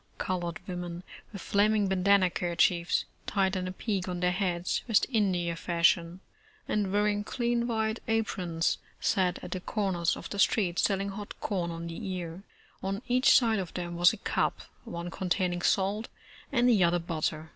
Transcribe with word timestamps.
Colored 0.17 0.59
women, 0.67 1.03
with 1.31 1.43
flaming 1.43 1.87
bandanna 1.87 2.31
kerchiefs, 2.31 3.05
tied 3.27 3.55
in 3.55 3.67
a 3.67 3.71
peak 3.71 4.07
on 4.07 4.19
their 4.19 4.31
heads 4.31 4.81
West 4.87 5.05
India 5.11 5.55
fashion, 5.55 6.21
and 6.67 6.91
wearing 6.91 7.23
clean 7.23 7.65
wiiite 7.67 7.99
aprons, 8.07 8.79
sat 8.99 9.35
at 9.43 9.51
55 9.51 9.51
The 9.51 9.57
Original 9.57 9.63
John 9.63 9.91
Jacob 9.91 9.99
Astor 9.99 10.17
the 10.17 10.17
corners 10.17 10.17
of 10.25 10.29
the 10.31 10.39
streets 10.39 10.81
selling 10.81 11.09
hot 11.09 11.39
corn 11.39 11.69
on 11.69 11.85
the 11.85 12.07
ear. 12.15 12.41
On 12.81 13.01
each 13.07 13.29
side 13.37 13.59
of 13.59 13.75
them 13.75 13.95
was 13.95 14.11
a 14.11 14.17
cup, 14.17 14.61
one 14.85 15.11
containing 15.11 15.61
salt 15.61 16.07
and 16.51 16.67
the 16.67 16.83
other 16.83 16.97
butter. 16.97 17.49